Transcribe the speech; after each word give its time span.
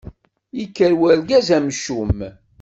Yekker 0.57 0.91
urgaz 1.09 1.47
amcum. 1.57 2.19